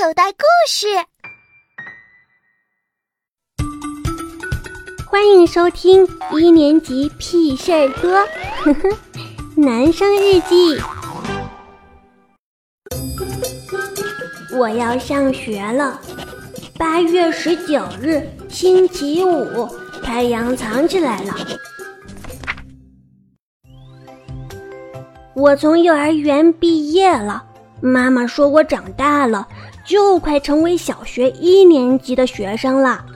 [0.00, 0.86] 口袋故事，
[5.10, 6.06] 欢迎收听
[6.38, 8.12] 一年级屁事儿多，
[8.62, 8.96] 呵呵，
[9.56, 10.80] 男生日记。
[14.56, 16.00] 我要上学了，
[16.78, 19.68] 八月十九日，星期五，
[20.00, 21.34] 太阳藏起来了。
[25.34, 27.46] 我从幼儿园毕业了。
[27.80, 29.46] 妈妈说：“我长大了，
[29.88, 33.06] 就快成为小学一年级的学生了。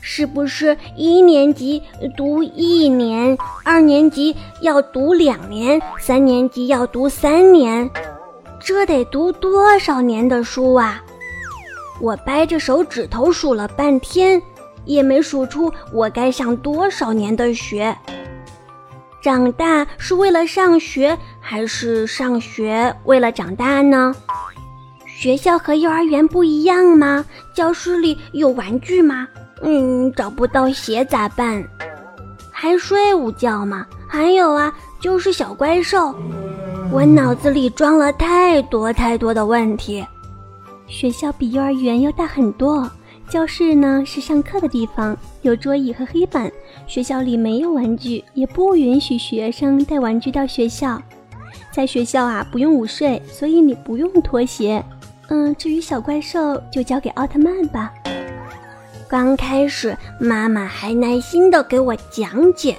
[0.00, 1.82] 是不是一年级
[2.16, 7.88] 读一年，二年级要读两年，三年级要读三年？
[8.58, 11.04] 这得读多少年的书啊？”
[12.00, 14.40] 我掰着手指头数了半天，
[14.86, 17.94] 也没数出我该上多少年的学。
[19.20, 24.16] 长大是为了上学，还是上学为了长大呢？
[25.20, 27.22] 学校和幼儿园不一样吗？
[27.52, 29.28] 教室里有玩具吗？
[29.60, 31.62] 嗯，找不到鞋咋办？
[32.50, 33.86] 还睡午觉吗？
[34.08, 36.14] 还有啊，就是小怪兽。
[36.90, 40.02] 我脑子里装了太多太多的问题。
[40.86, 42.90] 学校比幼儿园要大很多。
[43.28, 46.50] 教室呢是上课的地方，有桌椅和黑板。
[46.86, 50.98] 学校里没有玩具，也不允许学生带玩具到学校。
[51.70, 54.82] 在学校啊，不用午睡，所以你不用脱鞋。
[55.30, 57.92] 嗯，至于小怪兽，就交给奥特曼吧。
[59.08, 62.76] 刚开始，妈妈还耐心地给我讲解，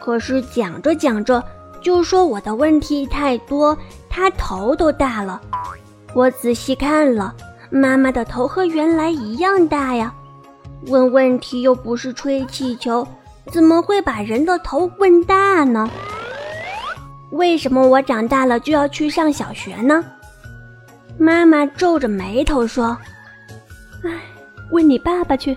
[0.00, 1.42] 可是讲着讲着，
[1.82, 3.76] 就说我的问题太多，
[4.08, 5.40] 她头都大了。
[6.14, 7.34] 我仔细看了。
[7.72, 10.12] 妈妈的头和原来一样大呀，
[10.86, 13.06] 问问题又不是吹气球，
[13.52, 15.88] 怎么会把人的头问大呢？
[17.30, 20.04] 为什么我长大了就要去上小学呢？
[21.20, 22.96] 妈妈皱着眉头说
[24.02, 24.10] ：“哎，
[24.70, 25.54] 问你爸爸去。”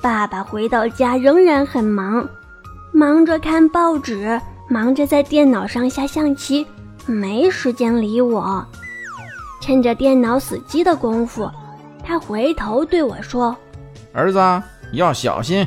[0.00, 2.26] 爸爸回到家仍然很忙，
[2.92, 6.64] 忙着看报纸，忙着在电脑上下象棋，
[7.04, 8.64] 没时间理我。
[9.60, 11.50] 趁着电脑死机的功夫，
[12.04, 13.54] 他回头对我说
[14.14, 14.38] ：“儿子
[14.92, 15.66] 要小心，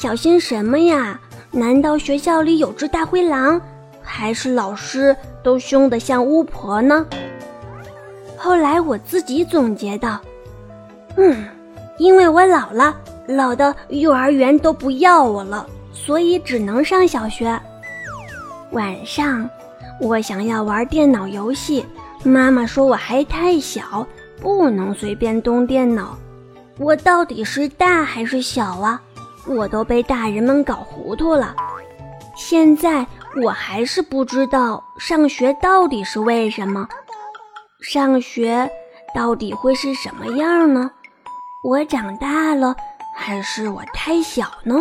[0.00, 1.20] 小心什么呀？
[1.50, 3.60] 难道学校里有只大灰狼，
[4.00, 7.04] 还是老师都凶得像巫婆呢？”
[8.44, 10.20] 后来我自己总结道
[11.16, 11.46] ：“嗯，
[11.96, 12.94] 因为我老了，
[13.26, 17.58] 老的幼儿园都不要我了，所以只能上小学。
[18.72, 19.48] 晚上，
[19.98, 21.86] 我想要玩电脑游戏。”
[22.22, 24.06] 妈妈说我还太小，
[24.42, 26.14] 不能随便动电脑。
[26.78, 29.00] 我到底是大还是小啊？
[29.46, 31.56] 我都被大人们搞糊涂了。
[32.36, 33.06] 现在
[33.42, 36.86] 我还是不知道上学到底是为什么，
[37.84, 38.70] 上学
[39.14, 40.90] 到底会是什么样呢？
[41.62, 42.74] 我长大了
[43.14, 44.74] 还是我太小呢？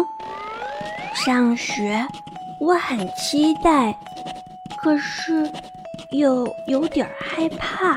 [1.13, 2.07] 上学，
[2.61, 3.93] 我很期待，
[4.77, 5.51] 可是。
[6.11, 7.95] 又有点害怕。